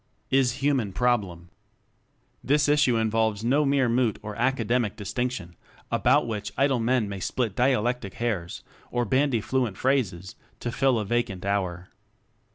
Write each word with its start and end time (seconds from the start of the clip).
Is 0.31 0.53
Human 0.63 0.93
Problem. 0.93 1.49
This 2.43 2.67
issue 2.67 2.95
involves 2.97 3.43
no 3.43 3.65
mere 3.65 3.87
moot 3.87 4.17
or 4.23 4.35
academic 4.35 4.95
distinction, 4.95 5.55
about 5.91 6.25
which 6.25 6.51
idle 6.57 6.79
men 6.79 7.07
may 7.07 7.19
split 7.19 7.55
dialectic 7.55 8.15
hairs 8.15 8.63
or 8.89 9.05
bandy 9.05 9.41
fluent 9.41 9.77
phrases 9.77 10.33
to 10.59 10.71
fill 10.71 10.97
a 10.97 11.05
vacant 11.05 11.45
hour. 11.45 11.89